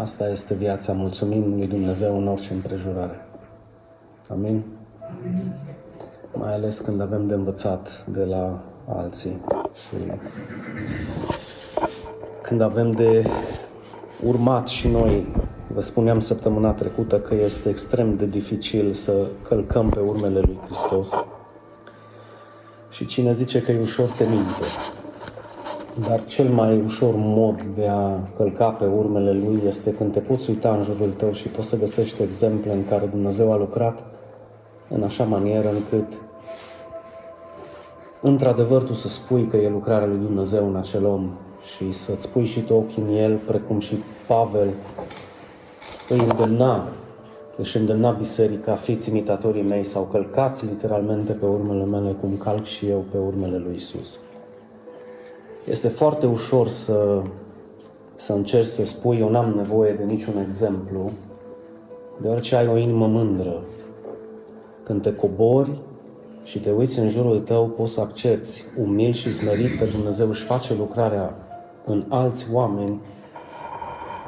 [0.00, 0.92] Asta este viața.
[0.92, 3.26] Mulțumim lui Dumnezeu în orice împrejurare.
[4.28, 4.62] Amin?
[5.20, 5.52] Amin.
[6.32, 9.40] Mai ales când avem de învățat de la alții
[9.74, 10.12] și
[12.42, 13.26] când avem de
[14.22, 15.34] urmat și noi.
[15.74, 21.08] Vă spuneam săptămâna trecută că este extrem de dificil să călcăm pe urmele lui Hristos.
[22.90, 24.62] Și cine zice că e ușor, te minte.
[26.00, 30.50] Dar cel mai ușor mod de a călca pe urmele lui este când te poți
[30.50, 34.04] uita în jurul tău și poți să găsești exemple în care Dumnezeu a lucrat
[34.88, 36.18] în așa manieră încât
[38.20, 41.30] într-adevăr tu să spui că e lucrarea lui Dumnezeu în acel om
[41.76, 44.68] și să-ți pui și tu ochii în el, precum și Pavel
[46.08, 46.88] îi îndemna,
[47.56, 52.88] își îndemna biserica, fiți imitatorii mei sau călcați literalmente pe urmele mele cum calc și
[52.88, 54.18] eu pe urmele lui Isus.
[55.66, 57.22] Este foarte ușor să,
[58.14, 61.10] să încerci să spui eu n-am nevoie de niciun exemplu,
[62.20, 63.62] deoarece ai o inimă mândră.
[64.82, 65.78] Când te cobori
[66.44, 70.42] și te uiți în jurul tău, poți să accepti umil și smerit că Dumnezeu își
[70.42, 71.36] face lucrarea
[71.84, 73.00] în alți oameni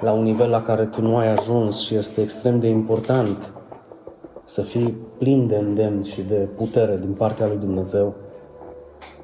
[0.00, 3.52] la un nivel la care tu nu ai ajuns și este extrem de important
[4.44, 8.14] să fii plin de îndemn și de putere din partea lui Dumnezeu,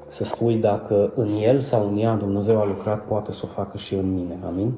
[0.07, 3.77] să spui dacă în el sau în ea Dumnezeu a lucrat, poate să o facă
[3.77, 4.39] și în mine.
[4.45, 4.73] Amin?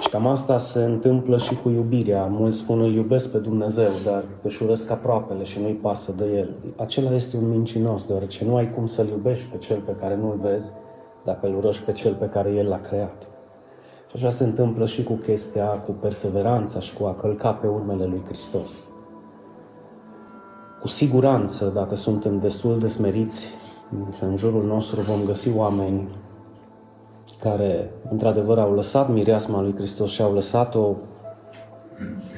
[0.00, 2.24] Și cam asta se întâmplă și cu iubirea.
[2.24, 6.50] Mulți spun îl iubesc pe Dumnezeu, dar își urăsc aproapele și nu-i pasă de el.
[6.76, 10.38] Acela este un mincinos, deoarece nu ai cum să-l iubești pe cel pe care nu-l
[10.40, 10.70] vezi
[11.24, 13.26] dacă îl urăști pe cel pe care el l-a creat.
[14.08, 18.04] Și așa se întâmplă și cu chestia, cu perseveranța și cu a călca pe urmele
[18.04, 18.70] lui Hristos.
[20.80, 23.54] Cu siguranță, dacă suntem destul de smeriți
[24.16, 26.08] și în jurul nostru vom găsi oameni
[27.40, 30.94] care, într-adevăr, au lăsat mireasma lui Hristos și au lăsat-o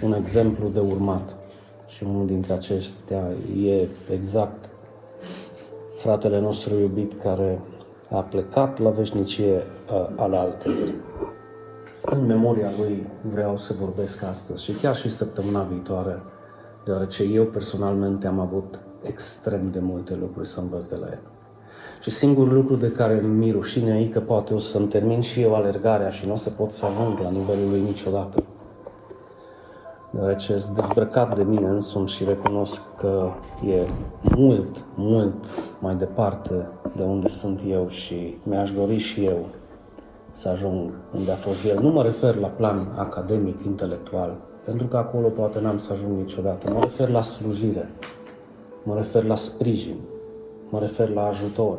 [0.02, 1.36] un exemplu de urmat.
[1.86, 3.28] Și unul dintre aceștia
[3.64, 4.70] e exact
[5.96, 7.60] fratele nostru iubit care
[8.10, 10.72] a plecat la veșnicie uh, al altei.
[12.02, 16.22] În memoria lui vreau să vorbesc astăzi și chiar și săptămâna viitoare,
[16.84, 21.35] deoarece eu personalmente am avut extrem de multe lucruri să învăț de la el.
[22.00, 25.54] Și singurul lucru de care mi rușine e că poate o să-mi termin și eu
[25.54, 28.44] alergarea și nu o să pot să ajung la nivelul lui niciodată.
[30.10, 33.30] Deoarece sunt dezbrăcat de mine însumi și recunosc că
[33.66, 33.86] e
[34.36, 35.34] mult, mult
[35.80, 39.46] mai departe de unde sunt eu și mi-aș dori și eu
[40.32, 41.80] să ajung unde a fost el.
[41.80, 46.70] Nu mă refer la plan academic, intelectual, pentru că acolo poate n-am să ajung niciodată.
[46.70, 47.90] Mă refer la slujire,
[48.82, 49.96] mă refer la sprijin,
[50.68, 51.78] mă refer la ajutor,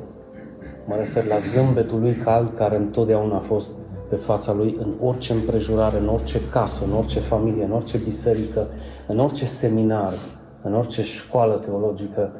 [0.85, 3.71] mă refer la zâmbetul lui cald care întotdeauna a fost
[4.09, 8.67] pe fața lui în orice împrejurare, în orice casă, în orice familie, în orice biserică,
[9.07, 10.13] în orice seminar,
[10.63, 12.31] în orice școală teologică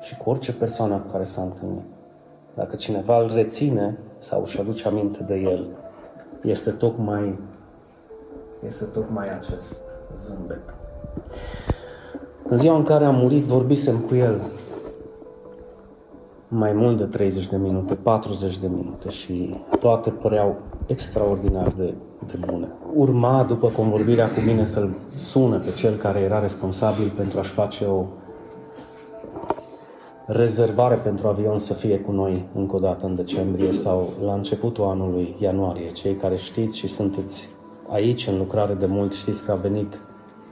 [0.00, 1.84] și cu orice persoană cu care s-a întâlnit.
[2.54, 5.66] Dacă cineva îl reține sau își aduce aminte de el,
[6.42, 7.38] este tocmai,
[8.66, 9.84] este tocmai acest
[10.18, 10.74] zâmbet.
[12.48, 14.40] În ziua în care a murit, vorbisem cu el
[16.54, 21.94] mai mult de 30 de minute, 40 de minute și toate păreau extraordinar de,
[22.26, 22.68] de bune.
[22.94, 27.84] Urma, după convorbirea cu mine, să-l sună pe cel care era responsabil pentru a-și face
[27.84, 28.04] o
[30.26, 34.84] rezervare pentru avion să fie cu noi încă o dată în decembrie sau la începutul
[34.84, 35.92] anului ianuarie.
[35.92, 37.48] Cei care știți și sunteți
[37.88, 40.00] aici în lucrare de mult, știți că a venit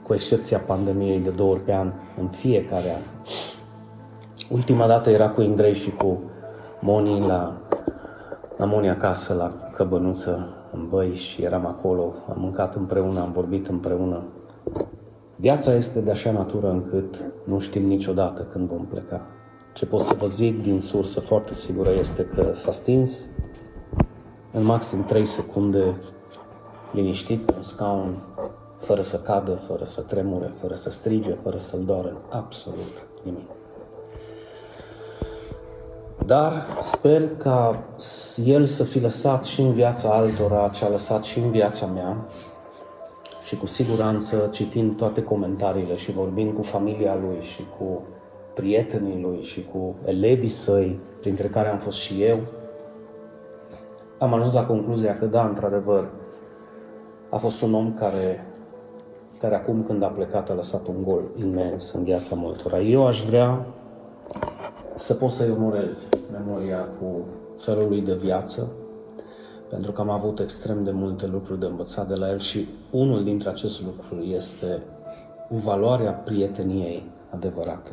[0.03, 3.01] cu excepția pandemiei de două ori pe an, în fiecare an.
[4.51, 6.19] Ultima dată era cu Indrei și cu
[6.79, 7.61] Moni la,
[8.57, 13.67] la Moni acasă, la Căbănuță, în băi și eram acolo, am mâncat împreună, am vorbit
[13.67, 14.23] împreună.
[15.35, 19.21] Viața este de așa natură încât nu știm niciodată când vom pleca.
[19.73, 23.29] Ce pot să vă zic din sursă foarte sigură este că s-a stins
[24.53, 26.01] în maxim 3 secunde
[26.91, 28.23] liniștit pe un scaun,
[28.79, 33.60] fără să cadă, fără să tremure, fără să strige, fără să-l doară, absolut nimic.
[36.31, 37.83] Dar sper ca
[38.45, 42.25] El să fi lăsat și în viața altora ce a lăsat și în viața mea
[43.43, 48.01] și cu siguranță citind toate comentariile și vorbind cu familia Lui și cu
[48.53, 52.39] prietenii Lui și cu elevii Săi, printre care am fost și eu,
[54.19, 56.09] am ajuns la concluzia că da, într-adevăr,
[57.29, 58.47] a fost un om care,
[59.39, 62.79] care acum când a plecat a lăsat un gol imens în viața multora.
[62.79, 63.65] Eu aș vrea
[65.01, 67.25] să poți să-i onorezi memoria cu
[67.57, 68.71] felul lui de viață,
[69.69, 73.23] pentru că am avut extrem de multe lucruri de învățat de la el și unul
[73.23, 74.81] dintre aceste lucruri este
[75.49, 77.91] valoarea prieteniei adevărate.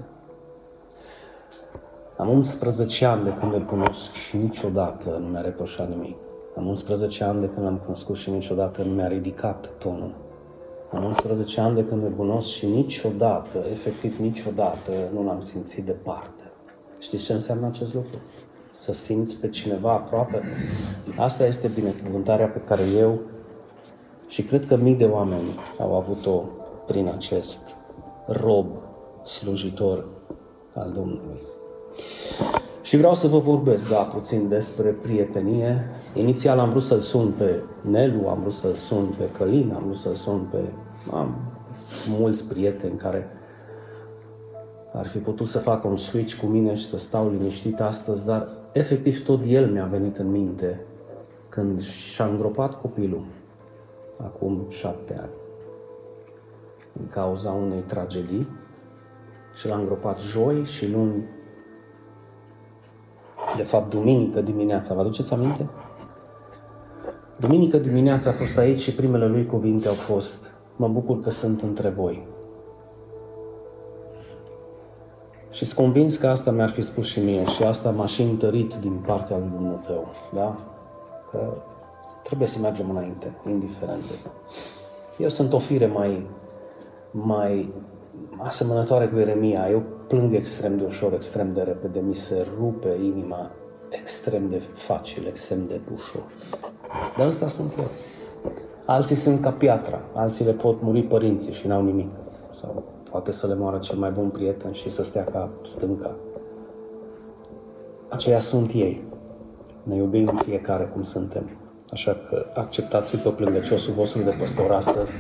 [2.17, 6.17] Am 11 ani de când îl cunosc și niciodată nu mi-a reproșat nimic.
[6.57, 10.15] Am 11 ani de când l-am cunoscut și niciodată nu mi-a ridicat tonul.
[10.93, 16.38] Am 11 ani de când îl cunosc și niciodată, efectiv niciodată, nu l-am simțit departe.
[16.99, 18.19] Știți ce înseamnă acest lucru?
[18.71, 20.43] Să simți pe cineva aproape.
[21.17, 23.19] Asta este binecuvântarea pe care eu
[24.29, 26.43] și cred că mii de oameni au avut-o
[26.87, 27.61] prin acest
[28.27, 28.67] rob
[29.25, 30.09] slujitor
[30.75, 31.41] al Domnului.
[32.83, 35.85] Și vreau să vă vorbesc, da, puțin despre prietenie.
[36.15, 39.97] Inițial am vrut să-l sun pe Nelu, am vrut să-l sun pe Călin, am vrut
[39.97, 40.73] să-l sun pe...
[41.11, 41.37] Am
[42.19, 43.27] mulți prieteni care
[44.99, 48.49] ar fi putut să facă un switch cu mine și să stau liniștit astăzi, dar
[48.73, 50.81] efectiv tot el mi-a venit în minte
[51.49, 53.25] când și-a îngropat copilul
[54.23, 55.31] acum șapte ani
[56.93, 58.49] din cauza unei tragedii
[59.55, 61.25] și l-a îngropat joi și luni
[63.57, 65.69] de fapt duminică dimineața, vă aduceți aminte?
[67.41, 71.61] Duminică dimineața a fost aici și primele lui cuvinte au fost Mă bucur că sunt
[71.61, 72.38] între voi.
[75.51, 78.75] Și sunt convins că asta mi-ar fi spus și mie și asta m-a și întărit
[78.75, 80.09] din partea lui Dumnezeu.
[80.35, 80.57] Da?
[81.31, 81.53] Că
[82.23, 84.15] trebuie să mergem înainte, indiferent de...
[85.19, 86.27] Eu sunt o fire mai,
[87.11, 87.73] mai
[88.39, 89.71] asemănătoare cu Ieremia.
[89.71, 93.51] Eu plâng extrem de ușor, extrem de repede, mi se rupe inima
[93.91, 96.23] extrem de facil, extrem de ușor.
[97.17, 97.85] Dar ăsta sunt eu.
[98.85, 102.11] Alții sunt ca piatra, alții le pot muri părinții și n-au nimic.
[102.51, 106.17] Sau poate să le moară cel mai bun prieten și să stea ca stânca.
[108.09, 109.03] Aceia sunt ei.
[109.83, 111.51] Ne iubim fiecare cum suntem.
[111.93, 115.13] Așa că acceptați pe plângăciosul vostru de păstor astăzi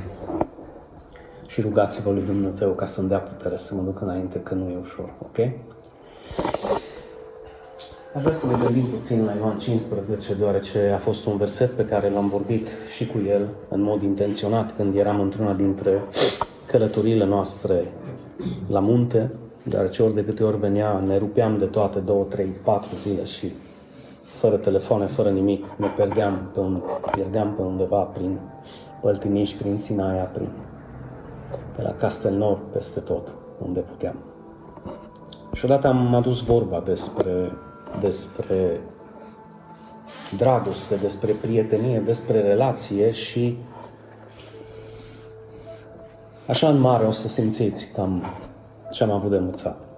[1.46, 4.76] și rugați-vă lui Dumnezeu ca să-mi dea putere să mă duc înainte, că nu e
[4.76, 5.38] ușor, ok?
[8.14, 11.84] Aș vrea să ne gândim puțin la Ioan 15, deoarece a fost un verset pe
[11.84, 16.02] care l-am vorbit și cu el în mod intenționat când eram într-una dintre
[16.68, 17.82] călătoriile noastre
[18.68, 19.32] la munte,
[19.62, 23.52] deoarece ori de câte ori venea, ne rupeam de toate două, trei, patru zile și
[24.38, 26.82] fără telefoane, fără nimic, ne pierdeam pe, un,
[27.12, 28.38] pierdeam pe undeva prin
[29.00, 30.48] Păltiniș, prin Sinaia, prin
[31.76, 33.34] pe la Castelnor, peste tot,
[33.66, 34.16] unde puteam.
[35.52, 37.52] Și odată am adus vorba despre,
[38.00, 38.80] despre
[40.36, 43.58] dragoste, despre prietenie, despre relație și
[46.48, 48.24] așa în mare o să simțiți cam
[48.90, 49.88] ce am avut de învățat.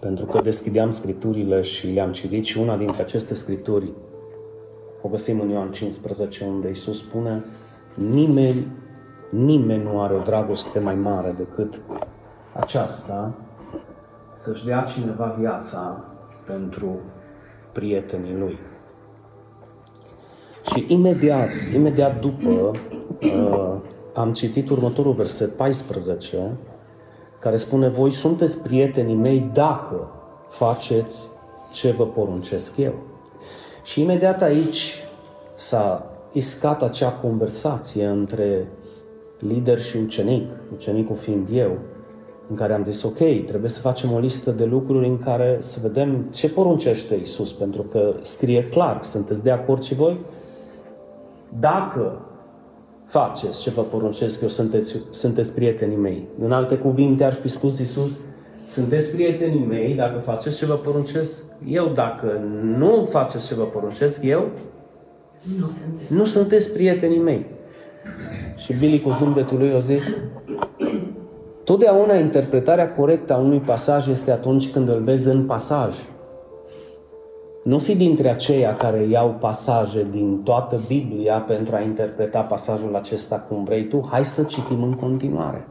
[0.00, 3.92] Pentru că deschideam scripturile și le-am citit și una dintre aceste scripturi
[5.02, 7.44] o găsim în Ioan 15, unde Iisus spune
[7.94, 8.66] nimeni
[9.30, 11.80] Nimeni nu are o dragoste mai mare decât
[12.52, 13.34] aceasta,
[14.34, 16.04] să-și dea cineva viața
[16.46, 16.98] pentru
[17.72, 18.58] prietenii lui.
[20.72, 22.70] Și imediat, imediat după,
[23.20, 23.69] uh,
[24.14, 26.56] am citit următorul verset 14,
[27.40, 30.10] care spune, voi sunteți prietenii mei dacă
[30.48, 31.28] faceți
[31.72, 32.94] ce vă poruncesc eu.
[33.82, 34.94] Și imediat aici
[35.54, 38.68] s-a iscat acea conversație între
[39.38, 41.78] lider și ucenic, ucenicul fiind eu,
[42.50, 45.78] în care am zis, ok, trebuie să facem o listă de lucruri în care să
[45.82, 50.18] vedem ce poruncește Isus, pentru că scrie clar, sunteți de acord și voi?
[51.58, 52.29] Dacă
[53.10, 56.28] faceți ce vă poruncesc eu, sunteți, sunteți prietenii mei.
[56.40, 58.20] În alte cuvinte ar fi spus Isus,
[58.66, 61.88] sunteți prietenii mei dacă faceți ce vă poruncesc eu.
[61.88, 62.40] Dacă
[62.78, 64.48] nu faceți ce vă poruncesc eu,
[65.58, 65.70] nu,
[66.08, 67.46] nu sunteți prietenii mei.
[68.56, 70.16] Și Billy cu zâmbetul lui a zis,
[71.64, 75.94] totdeauna interpretarea corectă a unui pasaj este atunci când îl vezi în pasaj.
[77.62, 83.46] Nu fi dintre aceia care iau pasaje din toată Biblia pentru a interpreta pasajul acesta
[83.48, 84.08] cum vrei tu.
[84.10, 85.68] Hai să citim în continuare.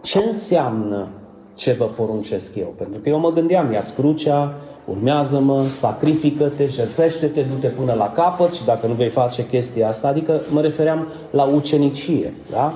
[0.00, 1.08] Ce înseamnă
[1.54, 2.74] ce vă poruncesc eu?
[2.78, 8.64] Pentru că eu mă gândeam, ia scrucea, urmează-mă, sacrifică-te, jertfește-te, du-te până la capăt și
[8.64, 12.72] dacă nu vei face chestia asta, adică mă refeream la ucenicie, da?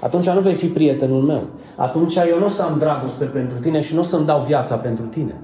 [0.00, 1.42] Atunci nu vei fi prietenul meu.
[1.76, 4.76] Atunci eu nu o să am dragoste pentru tine și nu o să-mi dau viața
[4.76, 5.40] pentru tine.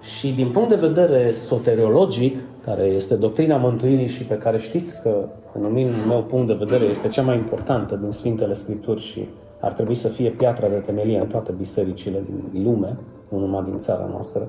[0.00, 5.28] Și din punct de vedere soteriologic, care este doctrina mântuirii și pe care știți că,
[5.54, 5.72] în
[6.08, 9.28] meu punct de vedere, este cea mai importantă din Sfintele Scripturi și
[9.60, 13.78] ar trebui să fie piatra de temelie în toate bisericile din lume, nu numai din
[13.78, 14.48] țara noastră,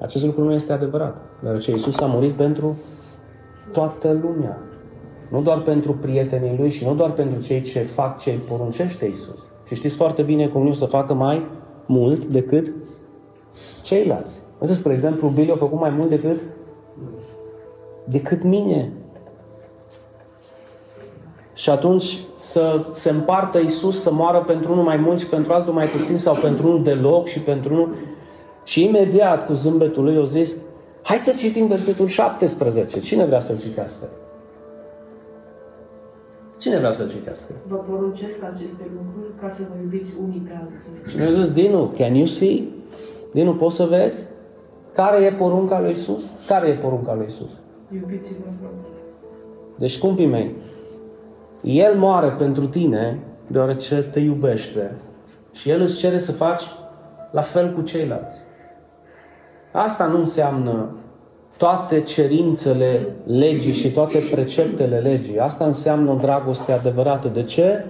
[0.00, 2.76] acest lucru nu este adevărat, deoarece Iisus a murit pentru
[3.72, 4.58] toată lumea.
[5.30, 9.50] Nu doar pentru prietenii lui și nu doar pentru cei ce fac ce poruncește Isus.
[9.66, 11.46] Și știți foarte bine cum nu să facă mai
[11.86, 12.72] mult decât
[13.82, 14.40] ceilalți.
[14.62, 16.40] Uite, spre exemplu, Billy a făcut mai mult decât
[18.04, 18.92] decât mine.
[21.54, 25.72] Și atunci să se împartă Isus să moară pentru unul mai mult și pentru altul
[25.72, 27.94] mai puțin sau pentru unul deloc și pentru unul...
[28.64, 30.54] Și imediat cu zâmbetul lui o zis,
[31.02, 33.00] hai să citim versetul 17.
[33.00, 34.08] Cine vrea să-l citească?
[36.58, 37.52] Cine vrea să-l citească?
[37.68, 41.10] Vă poruncesc aceste lucruri ca să vă iubiți unii pe alții.
[41.10, 42.62] Și mi-a zis, Dinu, can you see?
[43.32, 44.24] Dinu, poți să vezi?
[44.94, 46.24] Care e porunca lui Isus?
[46.46, 47.50] Care e porunca lui Isus?
[47.94, 48.66] Iubiți-vă
[49.76, 50.54] Deci, scumpii mei,
[51.62, 54.96] El moare pentru tine deoarece te iubește
[55.52, 56.62] și El îți cere să faci
[57.30, 58.40] la fel cu ceilalți.
[59.72, 60.96] Asta nu înseamnă
[61.56, 65.38] toate cerințele legii și toate preceptele legii.
[65.38, 67.28] Asta înseamnă o dragoste adevărată.
[67.28, 67.84] De ce?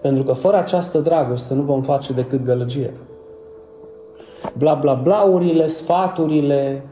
[0.00, 2.90] Pentru că fără această dragoste nu vom face decât gălăgie.
[4.58, 6.84] Bla bla blaurile, sfaturile,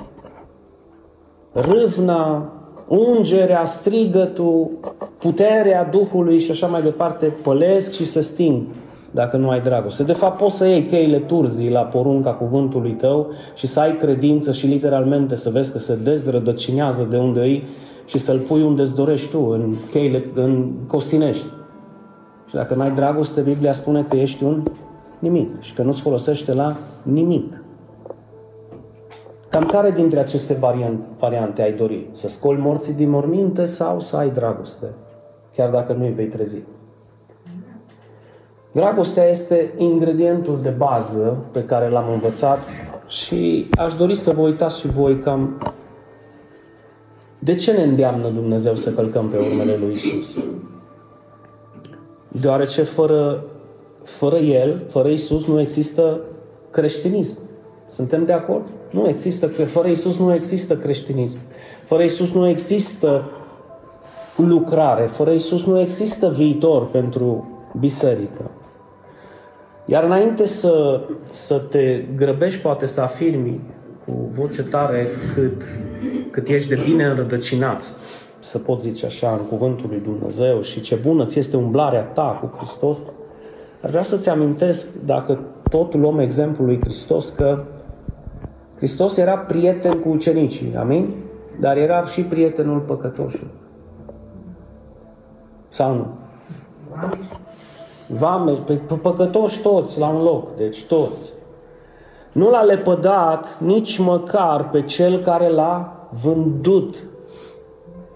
[1.52, 2.52] râvna,
[2.88, 4.70] ungerea, strigătul,
[5.18, 8.62] puterea Duhului și așa mai departe pălesc și se sting
[9.10, 10.02] dacă nu ai dragoste.
[10.02, 14.52] De fapt, poți să iei cheile turzii la porunca cuvântului tău și să ai credință
[14.52, 17.64] și literalmente să vezi că se dezrădăcinează de unde îi
[18.06, 21.46] și să-l pui unde îți dorești tu, în cheile, în costinești.
[22.46, 24.62] Și dacă nu ai dragoste, Biblia spune că ești un
[25.20, 27.62] nimic și că nu-ți folosește la nimic.
[29.48, 30.54] Cam care dintre aceste
[31.18, 32.06] variante ai dori?
[32.12, 34.86] Să scoli morții din morminte sau să ai dragoste?
[35.56, 36.62] Chiar dacă nu îi vei trezi.
[38.72, 42.58] Dragostea este ingredientul de bază pe care l-am învățat
[43.06, 45.72] și aș dori să vă uitați și voi cam
[47.42, 50.36] de ce ne îndeamnă Dumnezeu să călcăm pe urmele lui Isus?
[52.28, 53.44] Deoarece fără,
[54.04, 56.20] fără El, fără Isus, nu există
[56.70, 57.38] creștinism.
[57.86, 58.66] Suntem de acord?
[58.90, 61.38] Nu există, fără Isus nu există creștinism.
[61.84, 63.30] Fără Isus nu există
[64.36, 65.02] lucrare.
[65.02, 68.50] Fără Isus nu există viitor pentru biserică.
[69.86, 73.60] Iar înainte să, să te grăbești, poate să afirmi
[74.04, 75.62] cu voce tare cât,
[76.30, 77.94] cât ești de bine înrădăcinat,
[78.38, 82.38] să pot zice așa, în cuvântul lui Dumnezeu și ce bună ți este umblarea ta
[82.40, 82.98] cu Hristos,
[83.82, 85.38] aș vrea să-ți amintesc, dacă
[85.70, 87.64] tot luăm exemplul lui Hristos, că
[88.76, 91.14] Hristos era prieten cu ucenicii, amin?
[91.60, 93.52] Dar era și prietenul păcătoșului.
[95.68, 96.06] Sau nu?
[98.08, 101.32] Vame, pe păcătoși toți la un loc, deci toți.
[102.32, 106.96] Nu l-a lepădat nici măcar pe cel care l-a vândut.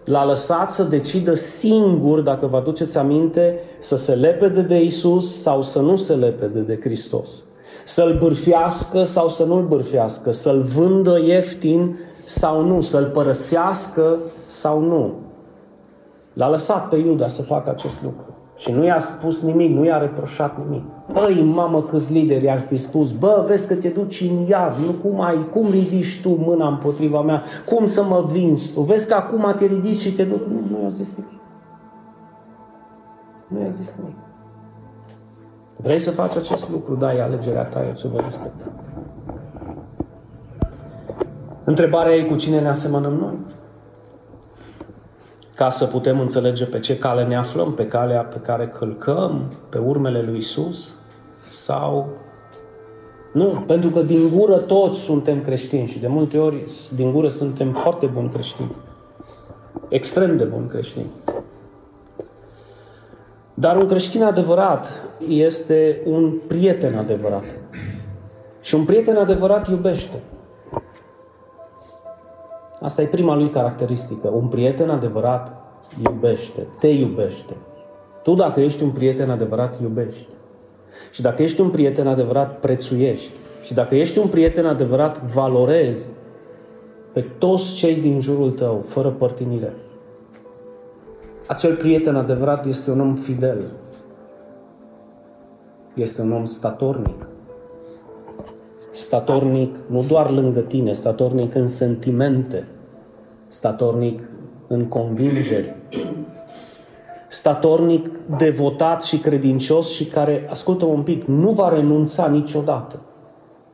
[0.05, 5.63] L-a lăsat să decidă singur, dacă vă aduceți aminte, să se lepede de Isus sau
[5.63, 7.31] să nu se lepede de Hristos.
[7.85, 15.15] Să-l bârfească sau să nu-l bârfească, să-l vândă ieftin sau nu, să-l părăsească sau nu.
[16.33, 18.34] L-a lăsat pe Iuda să facă acest lucru.
[18.65, 20.83] Și nu i-a spus nimic, nu i-a reproșat nimic.
[21.13, 24.93] Băi, mamă, câți lideri ar fi spus, bă, vezi că te duci în iad, nu
[24.93, 29.15] cum ai, cum ridici tu mâna împotriva mea, cum să mă vinzi tu, vezi că
[29.15, 30.43] acum te ridici și te duci.
[30.49, 31.41] Nu, nu i-a zis nimic.
[33.49, 34.17] Nu i-a zis nimic.
[35.77, 36.95] Vrei să faci acest lucru?
[36.95, 38.65] Da, e alegerea ta, eu ți-o voi respecta.
[41.65, 43.39] Întrebarea e cu cine ne asemănăm noi?
[45.55, 49.79] Ca să putem înțelege pe ce cale ne aflăm, pe calea pe care călcăm, pe
[49.79, 50.95] urmele lui Isus
[51.49, 52.09] sau
[53.33, 57.73] nu, pentru că din gură toți suntem creștini și de multe ori din gură suntem
[57.73, 58.77] foarte buni creștini.
[59.89, 61.11] Extrem de buni creștini.
[63.55, 67.45] Dar un creștin adevărat este un prieten adevărat.
[68.61, 70.23] Și un prieten adevărat iubește.
[72.85, 74.29] Asta e prima lui caracteristică.
[74.29, 75.53] Un prieten adevărat
[76.07, 77.57] iubește, te iubește.
[78.23, 80.27] Tu dacă ești un prieten adevărat, iubești.
[81.11, 83.33] Și dacă ești un prieten adevărat, prețuiești.
[83.63, 86.09] Și dacă ești un prieten adevărat, valorezi
[87.13, 89.77] pe toți cei din jurul tău, fără părtinire.
[91.47, 93.63] Acel prieten adevărat este un om fidel.
[95.95, 97.27] Este un om statornic
[98.95, 102.67] statornic nu doar lângă tine, statornic în sentimente,
[103.47, 104.29] statornic
[104.67, 105.75] în convingeri,
[107.29, 113.01] statornic devotat și credincios și care, ascultă un pic, nu va renunța niciodată.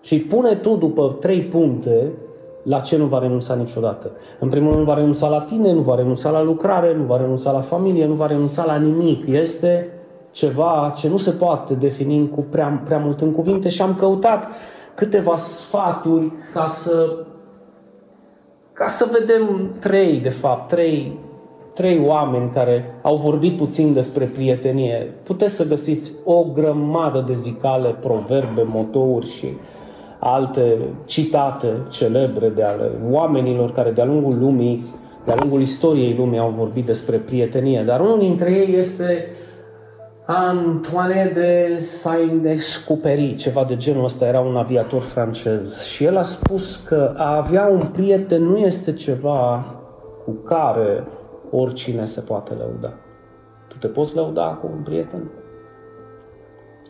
[0.00, 2.12] Și pune tu după trei puncte
[2.62, 4.10] La ce nu va renunța niciodată?
[4.38, 7.16] În primul rând nu va renunța la tine, nu va renunța la lucrare, nu va
[7.16, 9.26] renunța la familie, nu va renunța la nimic.
[9.26, 9.88] Este
[10.30, 14.46] ceva ce nu se poate defini cu prea, prea mult în cuvinte și am căutat
[14.94, 17.16] câteva sfaturi ca să
[18.80, 21.18] ca să vedem trei, de fapt, trei,
[21.75, 25.14] trei oameni care au vorbit puțin despre prietenie.
[25.22, 29.46] Puteți să găsiți o grămadă de zicale, proverbe, motouri și
[30.18, 34.84] alte citate celebre de ale oamenilor care de-a lungul lumii,
[35.25, 37.82] de-a lungul istoriei lumii au vorbit despre prietenie.
[37.82, 39.26] Dar unul dintre ei este
[40.32, 45.82] Antoine de Saint-Exupéry, ceva de genul ăsta, era un aviator francez.
[45.82, 49.64] Și el a spus că a avea un prieten nu este ceva
[50.25, 51.06] cu care
[51.50, 52.92] oricine se poate lăuda.
[53.68, 55.30] Tu te poți lăuda cu un prieten?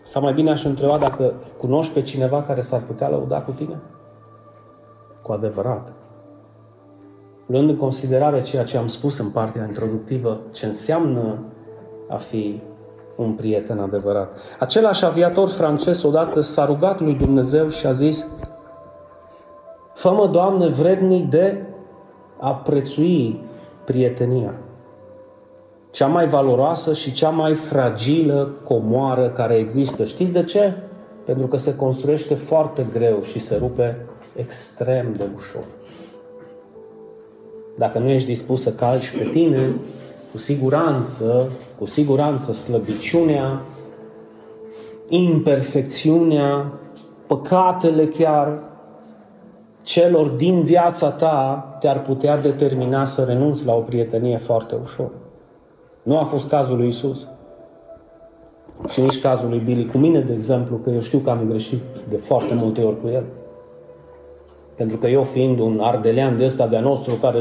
[0.03, 3.81] Sau mai bine aș întreba dacă cunoști pe cineva care s-ar putea lăuda cu tine?
[5.23, 5.93] Cu adevărat.
[7.47, 11.45] Luând în considerare ceea ce am spus în partea introductivă, ce înseamnă
[12.09, 12.61] a fi
[13.23, 14.37] un prieten adevărat.
[14.59, 18.27] Același aviator francez odată s-a rugat lui Dumnezeu și a zis
[19.95, 21.63] Fă-mă, Doamne, vrednic de
[22.41, 23.41] a prețui
[23.85, 24.55] prietenia.
[25.91, 30.05] Cea mai valoroasă și cea mai fragilă comoară care există.
[30.05, 30.77] Știți de ce?
[31.25, 35.65] Pentru că se construiește foarte greu și se rupe extrem de ușor.
[37.77, 39.75] Dacă nu ești dispus să calci pe tine,
[40.31, 43.63] cu siguranță, cu siguranță slăbiciunea,
[45.09, 46.73] imperfecțiunea,
[47.27, 48.59] păcatele chiar
[49.83, 55.11] celor din viața ta te-ar putea determina să renunți la o prietenie foarte ușor.
[56.03, 57.29] Nu a fost cazul lui Isus.
[58.89, 61.83] Și nici cazul lui Billy cu mine, de exemplu, că eu știu că am greșit
[62.09, 63.25] de foarte multe ori cu el.
[64.75, 67.39] Pentru că eu fiind un ardelean de ăsta de-a nostru care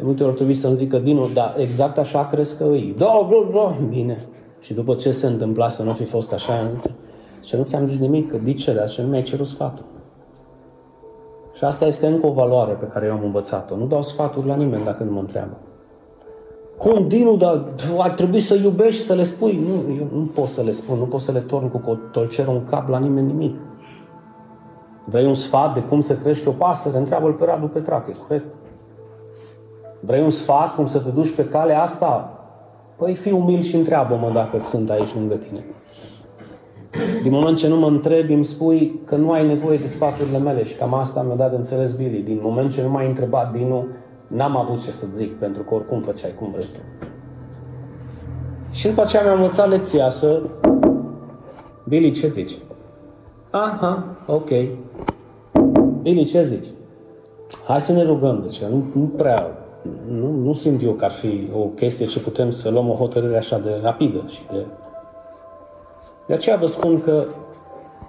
[0.00, 2.94] de multe ori trebuie să-mi zică Dinu, dar exact așa crezi că îi.
[2.98, 4.26] Da, da, da, bine.
[4.60, 6.70] Și după ce se întâmpla să nu fi fost așa,
[7.42, 9.84] și nu ți-am zis nimic, că dice, dar și nu mi-ai cerut sfatul.
[11.52, 13.76] Și asta este încă o valoare pe care eu am învățat-o.
[13.76, 15.56] Nu dau sfaturi la nimeni dacă nu mă întreabă.
[16.78, 17.64] Cum, Dinu, dar
[17.98, 19.60] ar trebui să iubești, să le spui?
[19.66, 22.64] Nu, eu nu pot să le spun, nu pot să le torn cu tolcerul în
[22.64, 23.56] cap la nimeni nimic.
[25.04, 26.98] Vrei un sfat de cum să crește o pasăre?
[26.98, 28.54] Întreabă-l pe Radu Petrache, corect?
[30.00, 32.34] Vrei un sfat cum să te duci pe calea asta?
[32.96, 35.64] Păi fii umil și întreabă-mă dacă sunt aici lângă tine.
[37.22, 40.64] Din moment ce nu mă întrebi, îmi spui că nu ai nevoie de sfaturile mele
[40.64, 42.18] și cam asta mi-a dat de înțeles Billy.
[42.18, 43.86] Din moment ce nu m-ai întrebat, Dinu,
[44.26, 46.78] n-am avut ce să zic, pentru că oricum făceai cum vrei tu.
[48.70, 50.42] Și după aceea mi-am învățat lecția să...
[51.88, 52.58] Billy, ce zici?
[53.50, 54.48] Aha, ok.
[56.02, 56.66] Billy, ce zici?
[57.66, 58.66] Hai să ne rugăm, zice.
[58.70, 59.59] Nu, nu prea
[60.08, 63.36] nu, nu simt eu că ar fi o chestie ce putem să luăm o hotărâre
[63.36, 64.66] așa de rapidă și de...
[66.26, 67.24] De aceea vă spun că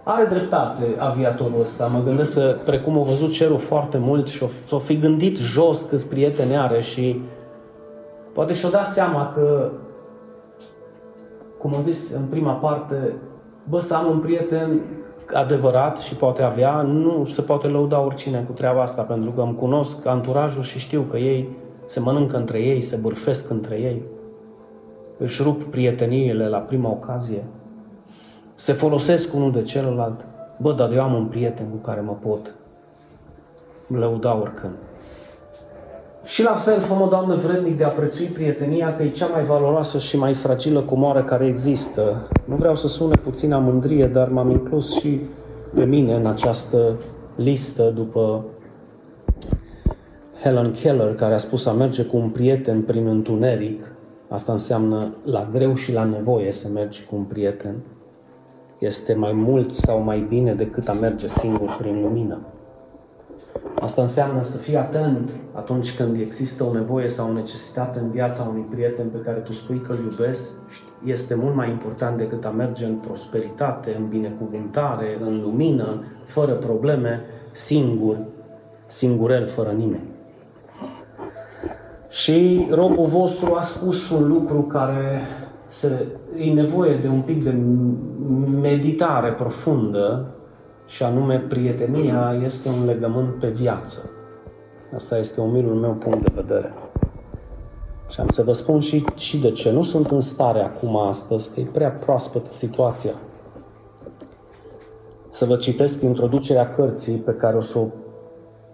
[0.03, 1.85] are dreptate aviatorul ăsta.
[1.85, 6.07] Mă gândesc să, precum a văzut cerul foarte mult și s-o fi gândit jos câți
[6.07, 7.21] prieteni are și
[8.33, 9.71] poate și-o dat seama că,
[11.57, 13.13] cum am zis în prima parte,
[13.69, 14.81] bă, să am un prieten
[15.33, 19.55] adevărat și poate avea, nu se poate lăuda oricine cu treaba asta, pentru că îmi
[19.55, 21.49] cunosc anturajul și știu că ei
[21.85, 24.01] se mănâncă între ei, se bârfesc între ei,
[25.17, 27.43] își rup prieteniile la prima ocazie,
[28.55, 30.25] se folosesc unul de celălalt.
[30.57, 32.53] Bă, dar eu am un prieten cu care mă pot
[33.87, 34.73] lăuda oricând.
[36.23, 39.97] Și la fel, fă Doamne, vrednic de a prețui prietenia, că e cea mai valoroasă
[39.97, 42.27] și mai fragilă comoară care există.
[42.45, 45.21] Nu vreau să sune puțin mândrie, dar m-am inclus și
[45.73, 46.97] pe mine în această
[47.35, 48.45] listă după
[50.43, 53.91] Helen Keller, care a spus a merge cu un prieten prin întuneric.
[54.29, 57.75] Asta înseamnă la greu și la nevoie să mergi cu un prieten.
[58.79, 62.39] Este mai mult sau mai bine decât a merge singur prin lumină.
[63.79, 68.47] Asta înseamnă să fii atent atunci când există o nevoie sau o necesitate în viața
[68.49, 70.57] unui prieten pe care tu spui că îl iubesc.
[71.05, 77.21] Este mult mai important decât a merge în prosperitate, în binecuvântare, în lumină, fără probleme,
[77.51, 78.25] singur,
[78.87, 80.19] singurel, fără nimeni.
[82.11, 85.21] Și robul vostru a spus un lucru care
[85.69, 87.51] se, e nevoie de un pic de
[88.61, 90.25] meditare profundă
[90.85, 94.09] și anume prietenia este un legământ pe viață.
[94.95, 96.73] Asta este umilul meu punct de vedere.
[98.09, 99.71] Și am să vă spun și, și de ce.
[99.71, 103.13] Nu sunt în stare acum astăzi, că e prea proaspătă situația.
[105.29, 107.87] Să vă citesc introducerea cărții pe care o să o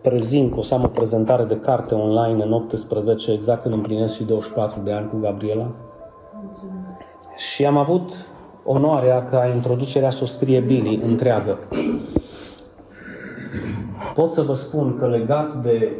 [0.07, 4.15] prezint, că o să am o prezentare de carte online în 18, exact când împlinesc
[4.15, 5.71] și 24 de ani cu Gabriela.
[7.35, 8.11] Și am avut
[8.63, 11.57] onoarea ca introducerea să o scrie Billy întreagă.
[14.13, 15.91] Pot să vă spun că legat de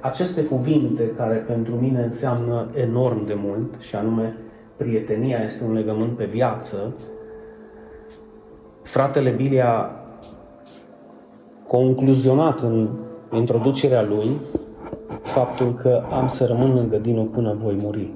[0.00, 4.36] aceste cuvinte care pentru mine înseamnă enorm de mult și anume
[4.76, 6.94] prietenia este un legământ pe viață,
[8.82, 9.90] fratele Billy a
[11.66, 12.88] concluzionat în
[13.32, 14.40] introducerea lui
[15.22, 18.12] faptul că am să rămân lângă Dinu până voi muri.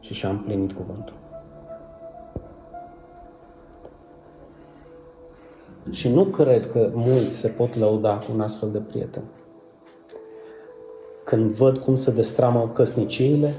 [0.00, 1.14] Și și-am plinit cuvântul.
[5.90, 9.22] Și nu cred că mulți se pot lăuda cu un astfel de prieten.
[11.24, 13.54] Când văd cum se destramă căsniciile,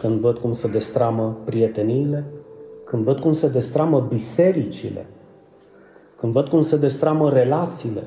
[0.00, 2.24] când văd cum se destramă prieteniile,
[2.84, 5.06] când văd cum se destramă bisericile,
[6.16, 8.02] când văd cum se destramă relațiile,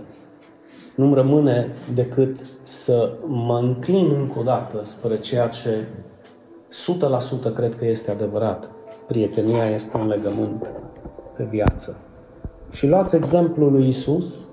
[0.96, 5.88] nu-mi rămâne decât să mă înclin încă o dată spre ceea ce
[7.50, 8.70] 100% cred că este adevărat.
[9.08, 10.72] Prietenia este un legământ
[11.38, 11.98] pe viață.
[12.72, 14.46] Și luați exemplul lui Isus,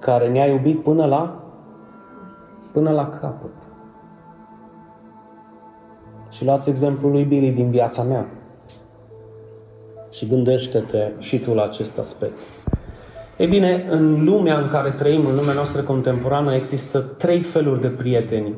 [0.00, 1.40] care ne-a iubit până la
[2.72, 3.52] până la capăt.
[6.30, 8.28] Și luați exemplul lui Billy din viața mea.
[10.10, 12.38] Și gândește-te și tu la acest aspect.
[13.36, 17.88] E bine, în lumea în care trăim, în lumea noastră contemporană, există trei feluri de
[17.88, 18.54] prieteni.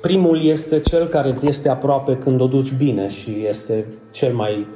[0.00, 4.66] Primul este cel care îți este aproape când o duci bine și este cel mai,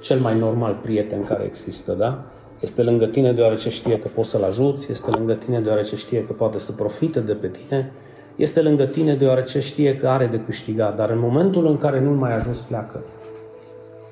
[0.00, 2.24] cel mai normal prieten care există, da?
[2.60, 6.32] Este lângă tine deoarece știe că poți să-l ajuți, este lângă tine deoarece știe că
[6.32, 7.92] poate să profite de pe tine,
[8.36, 12.10] este lângă tine deoarece știe că are de câștigat, dar în momentul în care nu
[12.10, 13.02] mai ajuns pleacă.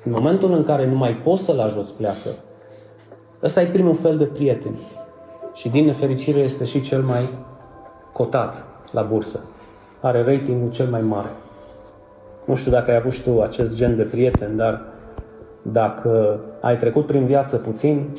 [0.03, 2.29] În momentul în care nu mai poți să-l ajuți pleacă.
[3.43, 4.75] Ăsta e primul fel de prieten.
[5.53, 7.29] Și din nefericire este și cel mai
[8.13, 9.39] cotat la bursă.
[10.01, 11.29] Are ratingul cel mai mare.
[12.45, 14.85] Nu știu dacă ai avut și tu acest gen de prieten, dar
[15.61, 18.09] dacă ai trecut prin viață puțin,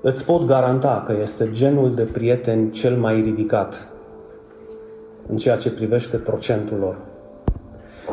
[0.00, 3.88] îți pot garanta că este genul de prieten cel mai ridicat
[5.28, 6.96] în ceea ce privește procentul lor.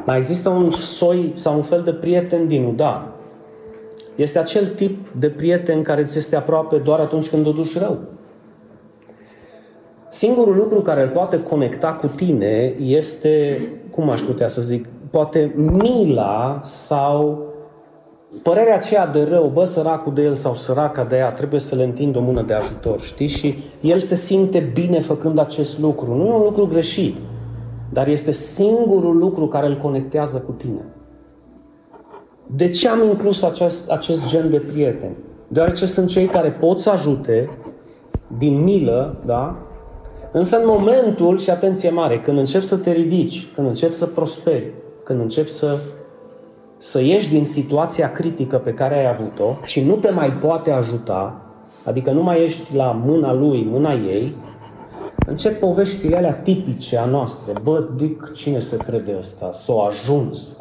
[0.06, 3.16] Mai există un soi sau un fel de prieten din da.
[4.16, 8.00] Este acel tip de prieten care ți este aproape doar atunci când o duci rău.
[10.10, 15.54] Singurul lucru care îl poate conecta cu tine este, cum aș putea să zic, poate
[15.56, 17.46] mila sau
[18.42, 21.84] părerea aceea de rău, bă, săracul de el sau săraca de ea, trebuie să le
[21.84, 23.28] întind o mână de ajutor, știi?
[23.28, 26.16] Și el se simte bine făcând acest lucru.
[26.16, 27.16] Nu e un lucru greșit,
[27.90, 30.86] dar este singurul lucru care îl conectează cu tine.
[32.56, 35.16] De ce am inclus acest, acest gen de prieteni?
[35.48, 37.50] Deoarece sunt cei care pot să ajute
[38.38, 39.58] din milă, da?
[40.32, 44.74] Însă în momentul, și atenție mare, când începi să te ridici, când începi să prosperi,
[45.04, 45.78] când începi să
[46.78, 51.42] să ieși din situația critică pe care ai avut-o și nu te mai poate ajuta,
[51.84, 54.36] adică nu mai ești la mâna lui, mâna ei,
[55.28, 57.54] încep poveștile alea tipice a noastre.
[57.64, 59.50] Bă, Dic, cine se crede ăsta?
[59.54, 60.58] S-o ajuns.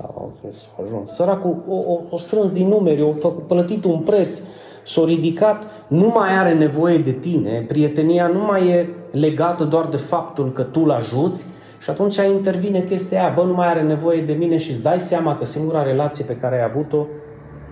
[0.53, 1.11] S-o ajuns.
[1.11, 4.41] Săracul o, o, o strâns din numeri, o făcut, plătit un preț,
[4.85, 9.97] s-a ridicat, nu mai are nevoie de tine, prietenia nu mai e legată doar de
[9.97, 11.47] faptul că tu îl ajuți,
[11.83, 14.99] și atunci intervine chestia aia, bă, nu mai are nevoie de mine și îți dai
[14.99, 17.07] seama că singura relație pe care ai avut-o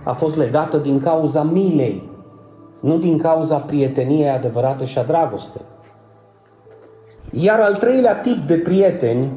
[0.03, 2.09] a fost legată din cauza milei,
[2.79, 5.61] nu din cauza prieteniei adevărate și a dragostei.
[7.31, 9.31] Iar al treilea tip de prieteni,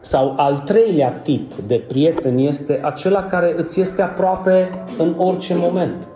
[0.00, 6.08] sau al treilea tip de prieten este acela care îți este aproape în orice moment.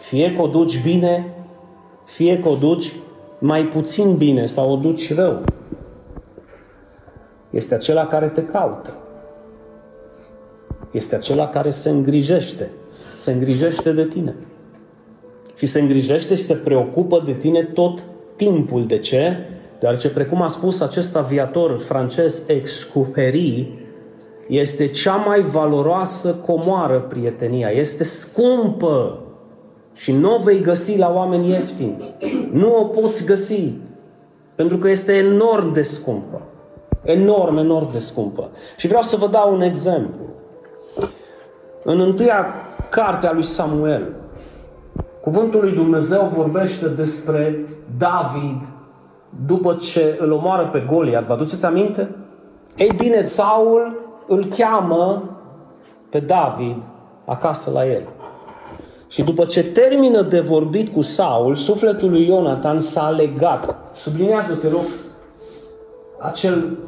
[0.00, 1.34] Fie că o duci bine,
[2.04, 2.92] fie că o duci
[3.38, 5.42] mai puțin bine sau o duci rău
[7.54, 8.98] este acela care te caută.
[10.90, 12.70] Este acela care se îngrijește.
[13.18, 14.34] Se îngrijește de tine.
[15.56, 18.04] Și se îngrijește și se preocupă de tine tot
[18.36, 18.86] timpul.
[18.86, 19.36] De ce?
[19.80, 23.68] Deoarece, precum a spus acest aviator francez Exupéry,
[24.48, 27.68] este cea mai valoroasă comoară prietenia.
[27.68, 29.22] Este scumpă
[29.92, 32.14] și nu o vei găsi la oameni ieftini.
[32.52, 33.72] Nu o poți găsi
[34.54, 36.42] pentru că este enorm de scumpă.
[37.02, 38.50] Enorm, enorm de scumpă.
[38.76, 40.22] Și vreau să vă dau un exemplu.
[41.84, 42.46] În întâia
[42.90, 44.12] carte a lui Samuel,
[45.20, 47.64] cuvântul lui Dumnezeu vorbește despre
[47.98, 48.60] David
[49.46, 51.26] după ce îl omoară pe Goliat.
[51.26, 52.14] Vă aduceți aminte?
[52.76, 55.22] Ei bine, Saul îl cheamă
[56.10, 56.76] pe David
[57.24, 58.02] acasă la el.
[59.08, 63.76] Și după ce termină de vorbit cu Saul, sufletul lui Ionatan s-a legat.
[63.94, 64.84] Sublinează, te rog,
[66.20, 66.78] acel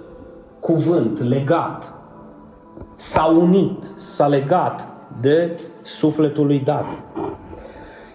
[0.60, 1.94] cuvânt, legat.
[2.96, 4.86] S-a unit, s-a legat
[5.20, 6.98] de sufletul lui David.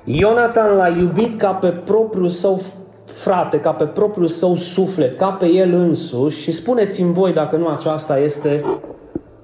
[0.03, 2.61] Ionatan l-a iubit ca pe propriul său
[3.11, 7.67] frate, ca pe propriul său suflet, ca pe el însuși și spuneți-mi voi dacă nu
[7.67, 8.63] aceasta este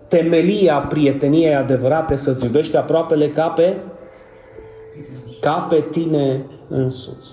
[0.08, 3.78] temelia prieteniei adevărate, să-ți iubești aproapele ca pe,
[5.40, 7.30] ca pe tine însuți.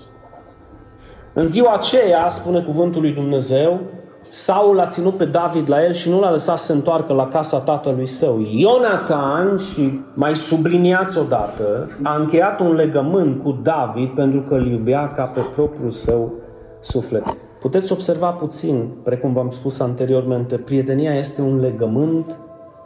[1.32, 3.80] În ziua aceea, spune cuvântul lui Dumnezeu,
[4.30, 7.28] Saul a ținut pe David la el și nu l-a lăsat să se întoarcă la
[7.28, 8.40] casa tatălui său.
[8.52, 15.10] Ionatan, și mai subliniați odată, a încheiat un legământ cu David pentru că îl iubea
[15.10, 16.32] ca pe propriul său
[16.80, 17.24] suflet.
[17.60, 22.38] Puteți observa puțin, precum v-am spus anteriormente, prietenia este un legământ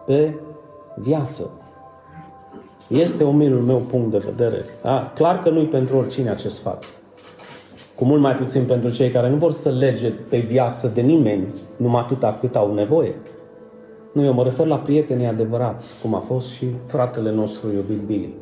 [0.07, 0.35] pe
[0.94, 1.51] viață.
[2.88, 4.64] Este omilul meu punct de vedere.
[4.83, 6.98] A, clar că nu-i pentru oricine acest fapt
[7.99, 11.47] cu mult mai puțin pentru cei care nu vor să lege pe viață de nimeni,
[11.77, 13.15] numai atâta cât au nevoie.
[14.13, 18.35] Nu, eu mă refer la prietenii adevărați, cum a fost și fratele nostru iubit Billy.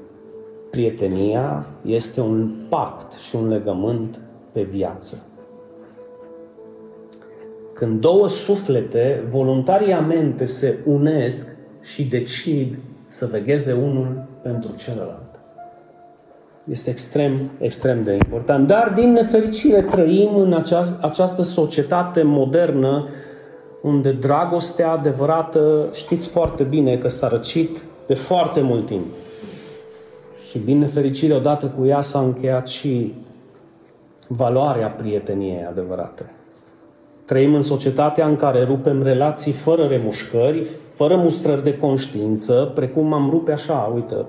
[0.71, 4.21] Prietenia este un pact și un legământ
[4.53, 5.23] pe viață.
[7.73, 15.36] Când două suflete voluntariamente se unesc și decid să vegheze unul pentru celălalt.
[16.71, 18.67] Este extrem, extrem de important.
[18.67, 23.09] Dar, din nefericire, trăim în această, această societate modernă
[23.83, 29.07] unde dragostea adevărată, știți foarte bine că s-a răcit de foarte mult timp.
[30.49, 33.15] Și, din nefericire, odată cu ea s-a încheiat și
[34.27, 36.31] valoarea prieteniei adevărate.
[37.25, 43.31] Trăim în societatea în care rupem relații fără remușcări, fără mustrări de conștiință, precum am
[43.31, 44.27] rupe așa, uite,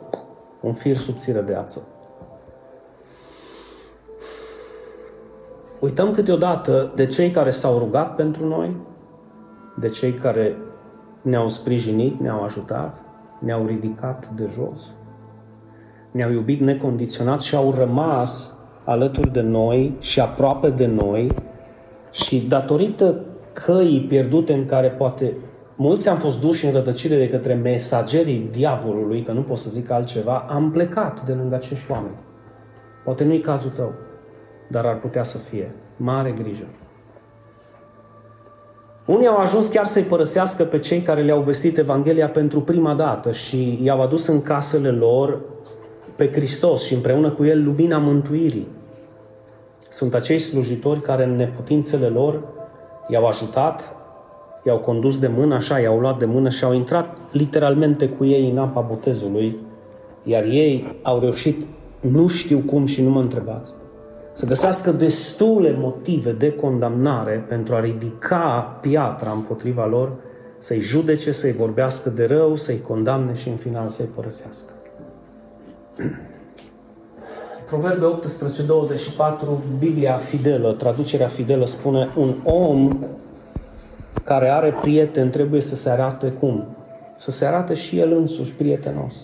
[0.62, 1.88] un fir subțire de ață.
[5.80, 8.76] Uităm câteodată de cei care s-au rugat pentru noi,
[9.80, 10.56] de cei care
[11.22, 13.02] ne-au sprijinit, ne-au ajutat,
[13.40, 14.96] ne-au ridicat de jos,
[16.12, 21.36] ne-au iubit necondiționat și au rămas alături de noi și aproape de noi
[22.12, 25.34] și datorită căii pierdute în care poate
[25.76, 29.92] mulți am fost duși în rădăcire de către mesagerii diavolului, că nu pot să zic
[29.92, 32.18] altceva, am plecat de lângă acești oameni.
[33.04, 33.94] Poate nu-i cazul tău
[34.68, 35.72] dar ar putea să fie.
[35.98, 36.66] Mare grijă.
[39.06, 43.32] Unii au ajuns chiar să-i părăsească pe cei care le-au vestit Evanghelia pentru prima dată
[43.32, 45.42] și i-au adus în casele lor
[46.16, 48.68] pe Hristos și împreună cu El lumina mântuirii.
[49.90, 52.44] Sunt acei slujitori care în neputințele lor
[53.08, 53.96] i-au ajutat,
[54.66, 58.50] i-au condus de mână, așa, i-au luat de mână și au intrat literalmente cu ei
[58.50, 59.58] în apa botezului,
[60.24, 61.66] iar ei au reușit,
[62.00, 63.74] nu știu cum și nu mă întrebați,
[64.38, 70.12] să găsească destule motive de condamnare pentru a ridica piatra împotriva lor,
[70.58, 74.74] să-i judece, să-i vorbească de rău, să-i condamne și în final să-i părăsească.
[77.70, 83.06] Proverbe 18, 24, Biblia fidelă, traducerea fidelă spune un om
[84.24, 86.68] care are prieten trebuie să se arate cum?
[87.18, 89.16] Să se arate și el însuși prietenos.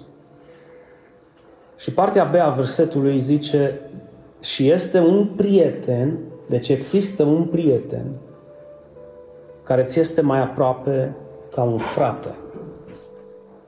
[1.78, 3.80] Și partea B a versetului zice,
[4.44, 8.06] și este un prieten, deci există un prieten
[9.64, 11.16] care ți este mai aproape
[11.52, 12.36] ca un frate.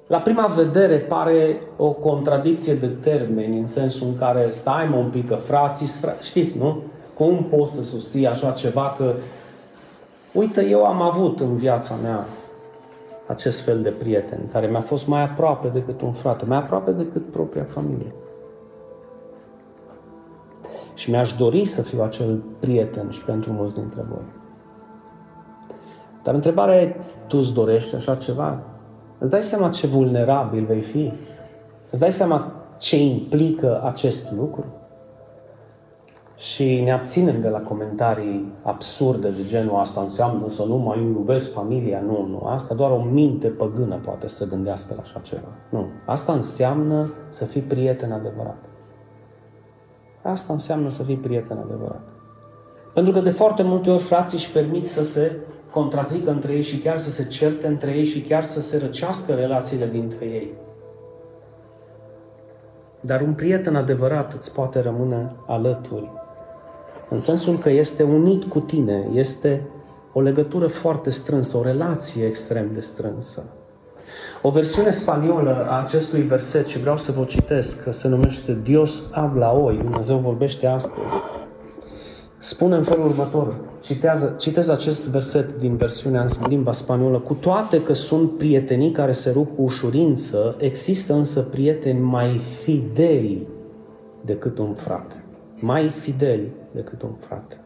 [0.07, 5.09] La prima vedere pare o contradicție de termeni, în sensul în care stai mă un
[5.09, 6.81] pic, că frații, frați, știți, nu?
[7.13, 9.13] Cum poți să susții așa ceva că,
[10.33, 12.27] uite, eu am avut în viața mea
[13.27, 17.31] acest fel de prieten care mi-a fost mai aproape decât un frate, mai aproape decât
[17.31, 18.13] propria familie.
[20.95, 24.25] Și mi-aș dori să fiu acel prieten și pentru mulți dintre voi.
[26.23, 26.95] Dar întrebarea e,
[27.27, 28.63] tu îți dorești așa ceva?
[29.17, 31.11] Îți dai seama ce vulnerabil vei fi?
[31.91, 34.65] Îți dai seama ce implică acest lucru?
[36.37, 41.53] Și ne abținem de la comentarii absurde de genul asta înseamnă să nu mai iubesc
[41.53, 42.01] familia.
[42.01, 42.45] Nu, nu.
[42.45, 45.47] Asta doar o minte păgână poate să gândească la așa ceva.
[45.69, 45.85] Nu.
[46.05, 48.74] Asta înseamnă să fii prieten adevărat.
[50.25, 52.01] Asta înseamnă să fii prieten adevărat.
[52.93, 55.35] Pentru că de foarte multe ori frații își permit să se
[55.71, 59.33] contrazică între ei și chiar să se certe între ei și chiar să se răcească
[59.33, 60.53] relațiile dintre ei.
[63.01, 66.11] Dar un prieten adevărat îți poate rămâne alături.
[67.09, 69.67] În sensul că este unit cu tine, este
[70.13, 73.43] o legătură foarte strânsă, o relație extrem de strânsă.
[74.41, 79.03] O versiune spaniolă a acestui verset, și vreau să vă citesc, că se numește Dios
[79.11, 81.15] habla hoy, Dumnezeu vorbește astăzi,
[82.37, 87.81] spune în felul următor, citează, citez acest verset din versiunea în limba spaniolă, cu toate
[87.81, 93.47] că sunt prietenii care se rup cu ușurință, există însă prieteni mai fideli
[94.21, 95.23] decât un frate.
[95.59, 97.59] Mai fideli decât un frate.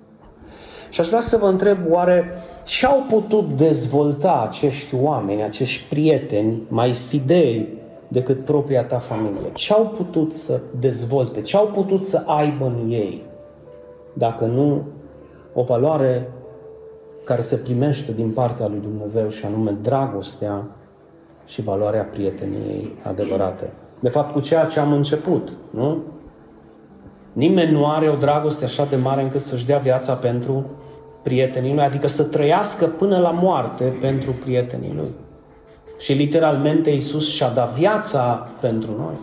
[0.89, 2.31] Și aș vrea să vă întreb, oare
[2.69, 7.73] ce au putut dezvolta acești oameni, acești prieteni mai fideli
[8.07, 9.51] decât propria ta familie?
[9.53, 11.41] Ce au putut să dezvolte?
[11.41, 13.23] Ce au putut să aibă în ei?
[14.13, 14.83] Dacă nu
[15.53, 16.31] o valoare
[17.23, 20.67] care se primește din partea lui Dumnezeu și anume dragostea
[21.45, 23.73] și valoarea prieteniei adevărate.
[23.99, 25.97] De fapt, cu ceea ce am început, nu?
[27.33, 30.65] Nimeni nu are o dragoste așa de mare încât să-și dea viața pentru
[31.29, 35.09] prietenii lui, adică să trăiască până la moarte pentru prietenii lui.
[35.99, 39.13] Și literalmente Iisus și-a dat viața pentru noi.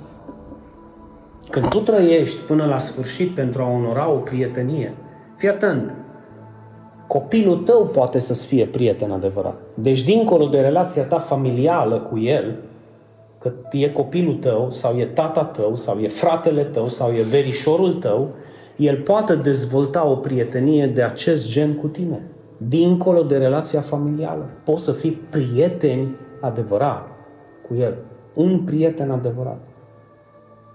[1.50, 4.94] Când tu trăiești până la sfârșit pentru a onora o prietenie,
[5.36, 5.94] fii atent,
[7.06, 9.56] copilul tău poate să-ți fie prieten adevărat.
[9.74, 12.56] Deci, dincolo de relația ta familială cu el,
[13.38, 17.94] că e copilul tău, sau e tata tău, sau e fratele tău, sau e verișorul
[17.94, 18.28] tău,
[18.76, 22.22] el poate dezvolta o prietenie de acest gen cu tine.
[22.56, 24.48] Dincolo de relația familială.
[24.64, 27.08] Poți să fii prieteni adevărat
[27.68, 27.96] cu el.
[28.34, 29.60] Un prieten adevărat.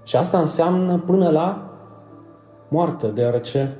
[0.03, 1.71] Și asta înseamnă până la
[2.67, 3.75] moarte, deoarece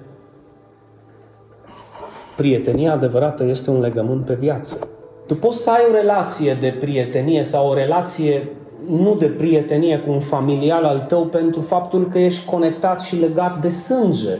[2.38, 4.88] prietenia adevărată este un legământ pe viață.
[5.27, 8.49] Tu poți să ai o relație de prietenie sau o relație
[8.89, 13.61] nu de prietenie cu un familial al tău pentru faptul că ești conectat și legat
[13.61, 14.37] de sânge.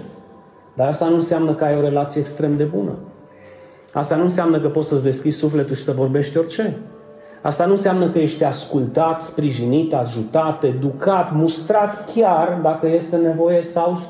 [0.76, 2.98] Dar asta nu înseamnă că ai o relație extrem de bună.
[3.94, 6.78] Asta nu înseamnă că poți să-ți deschizi sufletul și să vorbești orice.
[7.42, 14.02] Asta nu înseamnă că ești ascultat, sprijinit, ajutat, educat, mustrat chiar dacă este nevoie sau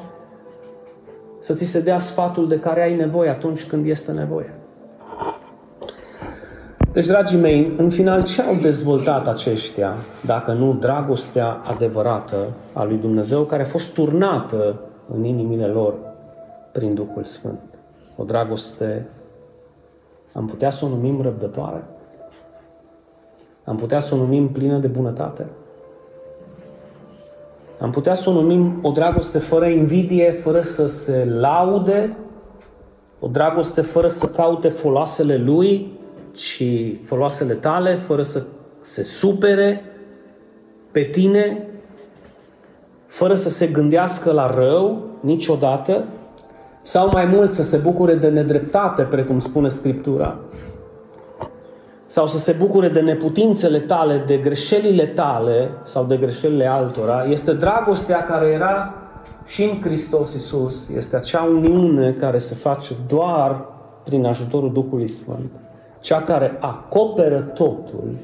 [1.39, 4.61] să ți se dea sfatul de care ai nevoie atunci când este nevoie.
[6.93, 12.97] Deci, dragii mei, în final, ce au dezvoltat aceștia, dacă nu dragostea adevărată a lui
[12.97, 14.80] Dumnezeu, care a fost turnată
[15.13, 15.95] în inimile lor
[16.71, 17.60] prin Duhul Sfânt?
[18.17, 19.08] O dragoste,
[20.34, 21.84] am putea să o numim răbdătoare?
[23.65, 25.45] Am putea să o numim plină de bunătate?
[27.80, 32.17] Am putea să o numim o dragoste fără invidie, fără să se laude,
[33.19, 35.99] o dragoste fără să caute foloasele lui,
[36.35, 38.43] și foloasele tale, fără să
[38.81, 39.83] se supere
[40.91, 41.67] pe tine,
[43.07, 46.05] fără să se gândească la rău niciodată,
[46.81, 50.39] sau mai mult să se bucure de nedreptate, precum spune Scriptura,
[52.05, 57.53] sau să se bucure de neputințele tale, de greșelile tale sau de greșelile altora, este
[57.53, 58.93] dragostea care era
[59.45, 63.65] și în Hristos Isus, este acea uniune care se face doar
[64.03, 65.51] prin ajutorul Duhului Sfânt
[66.01, 68.15] cea care acoperă totul,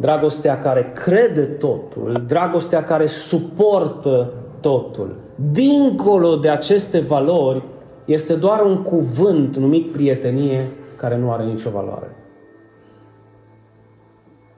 [0.00, 5.16] dragostea care crede totul, dragostea care suportă totul.
[5.50, 7.62] Dincolo de aceste valori,
[8.06, 12.16] este doar un cuvânt numit prietenie care nu are nicio valoare.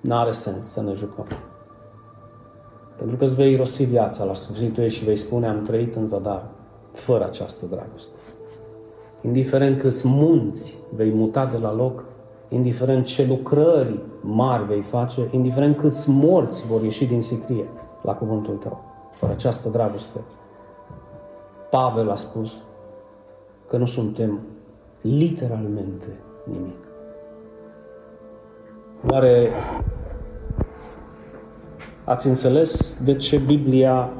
[0.01, 1.27] N-are sens să ne jucăm.
[2.97, 6.07] Pentru că îți vei rosi viața la sfârșitul ei și vei spune am trăit în
[6.07, 6.51] zadar
[6.93, 8.17] fără această dragoste.
[9.23, 12.05] Indiferent câți munți vei muta de la loc,
[12.49, 17.69] indiferent ce lucrări mari vei face, indiferent câți morți vor ieși din sicrie
[18.03, 20.21] la cuvântul tău, fără această dragoste.
[21.71, 22.63] Pavel a spus
[23.69, 24.41] că nu suntem
[25.01, 26.77] literalmente nimic.
[29.11, 29.51] Oare
[32.05, 34.13] ați înțeles de ce Biblia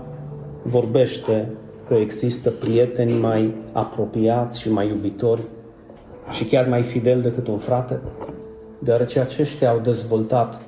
[0.63, 1.53] vorbește
[1.89, 5.43] că există prieteni mai apropiați și mai iubitori
[6.31, 8.01] și chiar mai fidel decât un frate,
[8.79, 10.61] deoarece aceștia au dezvoltat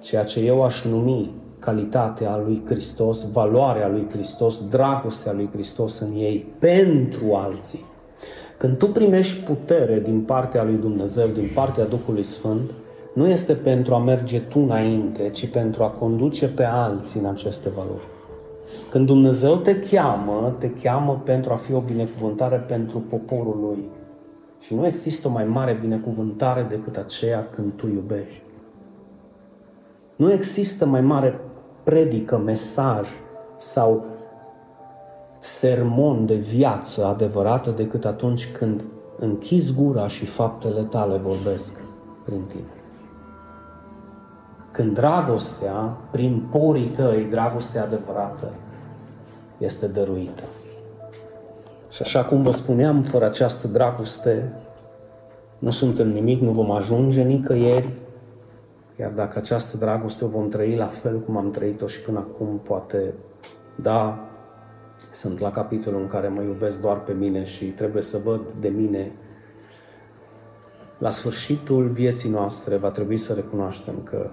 [0.00, 6.12] ceea ce eu aș numi calitatea lui Hristos, valoarea lui Hristos, dragostea lui Hristos în
[6.14, 7.84] ei pentru alții.
[8.58, 12.70] Când tu primești putere din partea lui Dumnezeu, din partea Duhului Sfânt,
[13.14, 17.68] nu este pentru a merge tu înainte, ci pentru a conduce pe alții în aceste
[17.68, 18.08] valori.
[18.90, 23.84] Când Dumnezeu te cheamă, te cheamă pentru a fi o binecuvântare pentru poporul lui.
[24.66, 28.42] Și nu există o mai mare binecuvântare decât aceea când tu iubești.
[30.16, 31.40] Nu există mai mare
[31.82, 33.08] predică, mesaj
[33.56, 34.04] sau
[35.38, 38.84] sermon de viață adevărată decât atunci când
[39.18, 41.80] închizi gura și faptele tale vorbesc
[42.24, 42.70] prin tine.
[44.70, 48.52] când dragostea, prin porii tăi, dragostea adevărată,
[49.58, 50.42] este dăruită.
[51.96, 54.52] Și așa cum vă spuneam, fără această dragoste,
[55.58, 57.88] nu suntem nimic, nu vom ajunge nicăieri,
[58.98, 62.60] iar dacă această dragoste o vom trăi la fel cum am trăit-o și până acum,
[62.62, 63.14] poate,
[63.74, 64.28] da,
[65.10, 68.68] sunt la capitolul în care mă iubesc doar pe mine și trebuie să văd de
[68.68, 69.12] mine.
[70.98, 74.30] La sfârșitul vieții noastre va trebui să recunoaștem că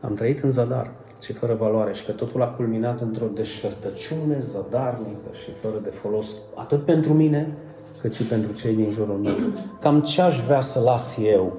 [0.00, 0.90] am trăit în zadar
[1.24, 6.34] și fără valoare și că totul a culminat într-o deșertăciune zadarnică și fără de folos,
[6.54, 7.56] atât pentru mine,
[8.00, 9.34] cât și pentru cei din jurul meu.
[9.80, 11.52] Cam ce aș vrea să las eu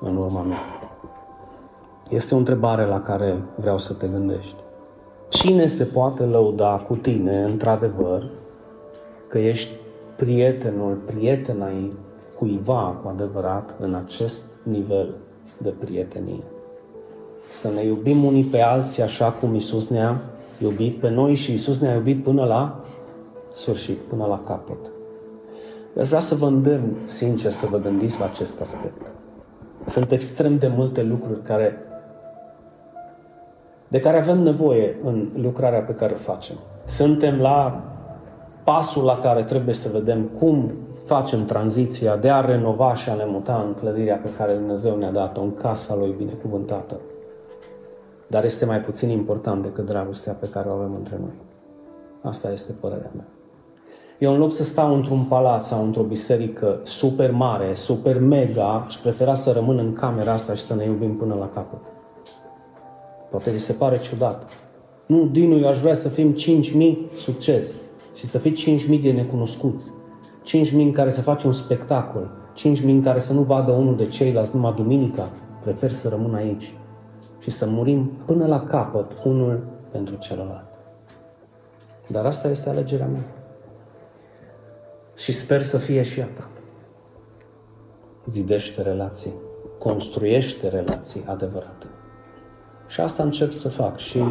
[0.00, 0.58] în urma mea?
[2.10, 4.56] Este o întrebare la care vreau să te gândești.
[5.28, 8.30] Cine se poate lăuda cu tine, într-adevăr,
[9.28, 9.72] că ești
[10.16, 11.68] prietenul, prietena
[12.38, 15.14] cuiva cu adevărat în acest nivel
[15.58, 16.42] de prietenie?
[17.48, 20.20] Să ne iubim unii pe alții așa cum Isus ne-a
[20.58, 22.84] iubit pe noi și Isus ne-a iubit până la
[23.52, 24.92] sfârșit, până la capăt.
[25.96, 29.06] Eu aș vrea să vă îndemn, sincer, să vă gândiți la acest aspect.
[29.84, 31.78] Sunt extrem de multe lucruri care,
[33.88, 36.56] de care avem nevoie în lucrarea pe care o facem.
[36.84, 37.84] Suntem la
[38.64, 40.72] pasul la care trebuie să vedem cum
[41.04, 45.10] facem tranziția de a renova și a ne muta în clădirea pe care Dumnezeu ne-a
[45.10, 46.96] dat-o, în casa Lui binecuvântată.
[48.28, 51.34] Dar este mai puțin important decât dragostea pe care o avem între noi.
[52.22, 53.26] Asta este părerea mea.
[54.18, 59.00] Eu în loc să stau într-un palat sau într-o biserică super mare, super mega, și
[59.00, 61.80] prefera să rămân în camera asta și să ne iubim până la capăt.
[63.30, 64.48] Poate vi se pare ciudat.
[65.06, 67.76] Nu, Dinu, eu aș vrea să fim 5.000 succes
[68.14, 69.90] și să fii 5.000 de necunoscuți.
[70.44, 72.30] 5.000 în care să faci un spectacol.
[72.76, 75.30] 5.000 în care să nu vadă unul de ceilalți numai duminica.
[75.62, 76.74] Prefer să rămân aici
[77.44, 80.78] și să murim până la capăt unul pentru celălalt.
[82.08, 83.24] Dar asta este alegerea mea
[85.16, 86.48] și sper să fie și a ta.
[88.24, 89.34] Zidește relații,
[89.78, 91.86] construiește relații adevărate.
[92.86, 94.24] Și asta încerc să fac și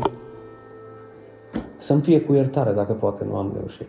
[1.78, 3.88] să-mi fie cu iertare dacă poate nu am reușit.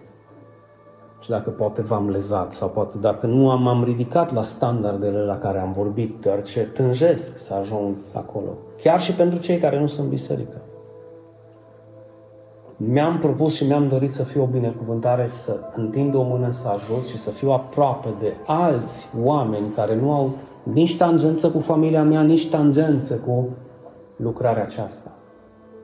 [1.24, 5.38] Și dacă poate v-am lezat sau poate dacă nu am, am ridicat la standardele la
[5.38, 8.56] care am vorbit, deoarece tânjesc să ajung acolo.
[8.82, 10.56] Chiar și pentru cei care nu sunt biserică
[12.76, 17.06] mi-am propus și mi-am dorit să fiu o binecuvântare, să întind o mână să ajut
[17.06, 20.30] și să fiu aproape de alți oameni care nu au
[20.62, 23.48] nici tangență cu familia mea, nici tangență cu
[24.16, 25.10] lucrarea aceasta.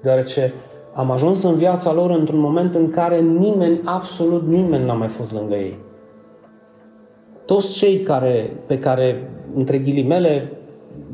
[0.02, 0.52] Deoarece
[1.00, 5.32] am ajuns în viața lor într-un moment în care nimeni, absolut nimeni n-a mai fost
[5.32, 5.78] lângă ei.
[7.44, 10.52] Toți cei care, pe care, între ghilimele,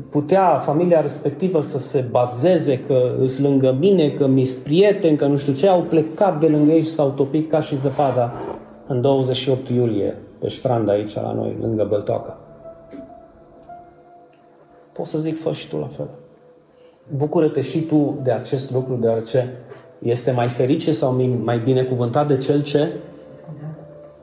[0.09, 5.37] putea familia respectivă să se bazeze că îs lângă mine, că mi prieten, că nu
[5.37, 8.33] știu ce, au plecat de lângă ei și s-au topit ca și zăpada
[8.87, 12.39] în 28 iulie, pe strand aici la noi, lângă Băltoaca.
[14.93, 16.09] Pot să zic, fă și tu la fel.
[17.15, 19.53] Bucură-te și tu de acest lucru, deoarece
[19.99, 22.93] este mai ferice sau mai binecuvântat de cel ce?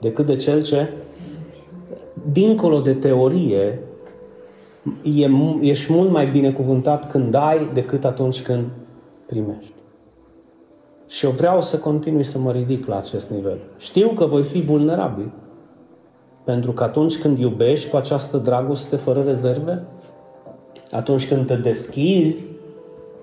[0.01, 0.93] Decât de cel ce?
[2.33, 3.79] Dincolo de teorie,
[5.03, 8.65] e, ești mult mai binecuvântat când ai decât atunci când
[9.27, 9.73] primești.
[11.07, 13.59] Și eu vreau să continui să mă ridic la acest nivel.
[13.79, 15.33] Știu că voi fi vulnerabil.
[16.45, 19.85] Pentru că atunci când iubești cu această dragoste fără rezerve,
[20.91, 22.45] atunci când te deschizi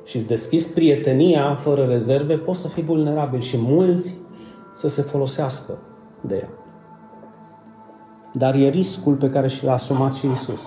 [0.04, 4.18] și îți deschizi prietenia fără rezerve, poți să fii vulnerabil și mulți
[4.74, 5.78] să se folosească
[6.22, 6.50] de ea.
[8.34, 10.62] Dar e riscul pe care și l-a asumat și Isus.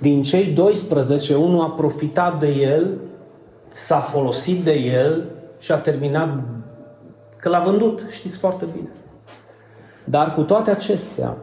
[0.00, 2.98] Din cei 12, unul a profitat de el,
[3.74, 5.24] s-a folosit de el
[5.58, 6.42] și a terminat
[7.36, 8.88] că l-a vândut, știți foarte bine.
[10.04, 11.36] Dar cu toate acestea,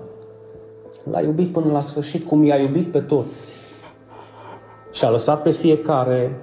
[1.10, 3.54] l-a iubit până la sfârșit, cum i-a iubit pe toți.
[4.92, 6.40] Și a lăsat pe fiecare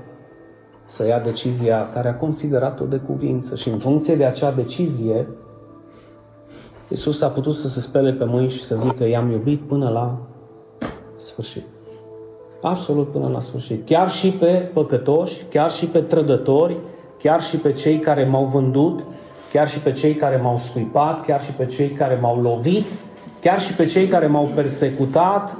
[0.90, 5.28] să ia decizia care a considerat-o de cuvință și în funcție de acea decizie,
[6.88, 10.18] Iisus a putut să se spele pe mâini și să zică, i-am iubit până la
[11.16, 11.64] sfârșit.
[12.62, 13.86] Absolut până la sfârșit.
[13.86, 16.76] Chiar și pe păcătoși, chiar și pe trădători,
[17.18, 19.04] chiar și pe cei care m-au vândut,
[19.52, 22.86] chiar și pe cei care m-au scuipat, chiar și pe cei care m-au lovit,
[23.40, 25.56] chiar și pe cei care m-au persecutat,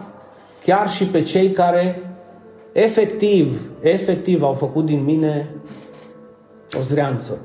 [0.64, 2.09] chiar și pe cei care
[2.72, 5.54] efectiv, efectiv au făcut din mine
[6.78, 7.38] o zreanță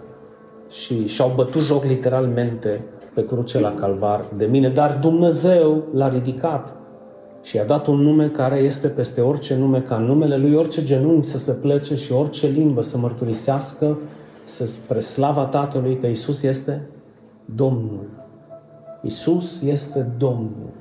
[0.69, 6.75] și și-au bătut joc literalmente pe cruce la calvar de mine, dar Dumnezeu l-a ridicat
[7.41, 10.83] și i-a dat un nume care este peste orice nume, ca în numele lui orice
[10.83, 13.97] genunchi să se plece și orice limbă să mărturisească
[14.43, 16.87] să spre slava Tatălui că Isus este
[17.55, 18.09] Domnul.
[19.01, 20.73] Isus este Domnul.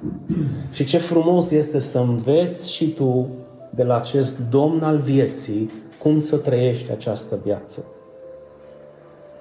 [0.72, 3.28] Și ce frumos este să înveți și tu
[3.74, 7.84] de la acest Domn al vieții cum să trăiești această viață.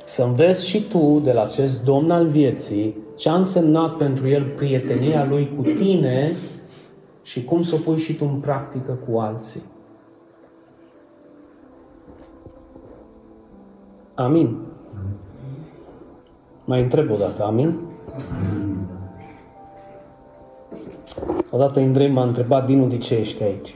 [0.06, 4.46] Să înveți și tu de la acest Domn al vieții ce a însemnat pentru el
[4.56, 6.32] prietenia lui cu tine
[7.22, 9.62] și cum să o pui și tu în practică cu alții.
[14.16, 14.58] Amin.
[16.66, 17.80] Mai întreb o dată, amin?
[21.50, 23.76] Odată Indrei m-a întrebat, Dinu, de ce ești aici?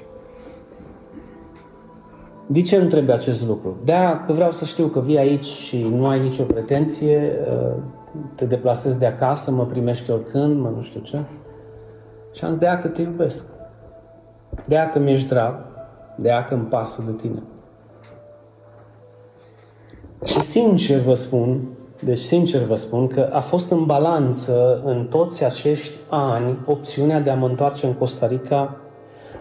[2.48, 3.78] De ce întreb acest lucru?
[3.84, 3.94] de
[4.26, 7.32] că vreau să știu că vii aici și nu ai nicio pretenție,
[8.36, 11.24] te deplasezi de acasă, mă primești oricând, mă nu știu ce.
[12.34, 13.46] Și am zis, de că te iubesc.
[14.68, 15.56] De că mi-ești drag,
[16.16, 17.44] de că îmi pasă de tine.
[20.26, 21.68] Și sincer vă spun,
[22.04, 27.30] deci sincer vă spun că a fost în balanță în toți acești ani opțiunea de
[27.30, 28.76] a mă întoarce în Costa Rica.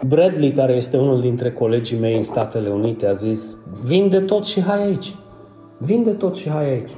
[0.02, 4.60] Bradley, care este unul dintre colegii mei în Statele Unite, a zis, vinde tot și
[4.60, 5.14] hai aici.
[5.78, 6.90] Vinde tot și hai aici.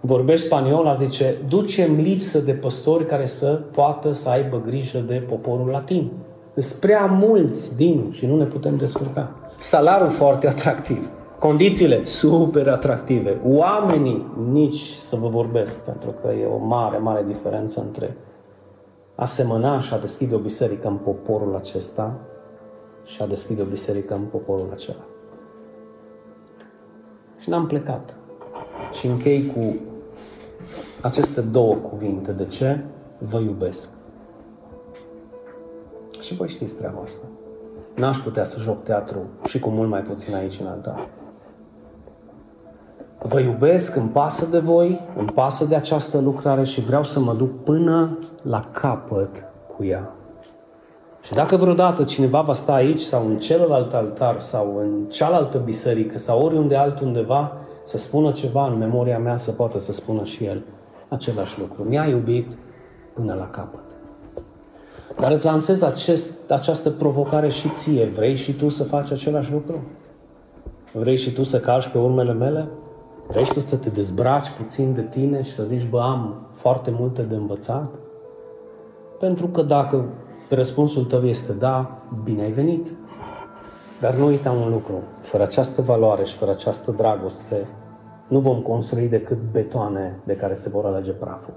[0.00, 5.68] Vorbești spaniola, zice, ducem lipsă de păstori care să poată să aibă grijă de poporul
[5.68, 6.10] latin.
[6.56, 9.34] Sunt prea mulți din și nu ne putem descurca.
[9.58, 11.10] Salariul foarte atractiv.
[11.38, 13.40] Condițiile super atractive.
[13.44, 18.16] Oamenii nici să vă vorbesc, pentru că e o mare, mare diferență între
[19.14, 22.20] a semăna și a deschide o biserică în poporul acesta
[23.04, 25.04] și a deschide o biserică în poporul acela.
[27.38, 28.16] Și n-am plecat.
[28.92, 29.80] Și închei cu
[31.00, 32.32] aceste două cuvinte.
[32.32, 32.84] De ce?
[33.18, 33.88] Vă iubesc.
[36.20, 37.24] Și voi știți treaba asta.
[37.94, 41.08] N-aș putea să joc teatru și cu mult mai puțin aici în altar.
[43.26, 47.34] Vă iubesc, îmi pasă de voi, îmi pasă de această lucrare și vreau să mă
[47.34, 49.44] duc până la capăt
[49.76, 50.10] cu ea.
[51.22, 56.18] Și dacă vreodată cineva va sta aici sau în celălalt altar sau în cealaltă biserică
[56.18, 57.52] sau oriunde altundeva
[57.84, 60.62] să spună ceva în memoria mea, să poată să spună și el
[61.08, 61.82] același lucru.
[61.82, 62.52] Mi-a iubit
[63.14, 63.84] până la capăt.
[65.20, 68.04] Dar îți lansez acest, această provocare și ție.
[68.04, 69.82] Vrei și tu să faci același lucru?
[70.92, 72.68] Vrei și tu să calci pe urmele mele?
[73.26, 76.90] Vrei și tu să te dezbraci puțin de tine și să zici, bă, am foarte
[76.90, 77.94] multe de învățat?
[79.18, 80.08] Pentru că dacă
[80.48, 82.92] răspunsul tău este da, bine ai venit.
[84.00, 87.66] Dar nu uita un lucru, fără această valoare și fără această dragoste,
[88.28, 91.54] nu vom construi decât betoane de care se vor alege praful.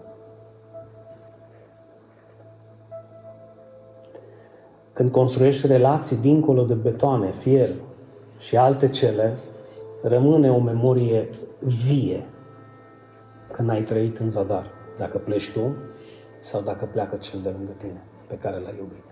[4.93, 7.69] Când construiești relații dincolo de betoane, fier
[8.37, 9.37] și alte cele,
[10.01, 11.29] rămâne o memorie
[11.67, 12.27] vie
[13.51, 15.75] că n-ai trăit în zadar, dacă pleci tu
[16.39, 19.06] sau dacă pleacă cel de lângă tine pe care l-ai iubit.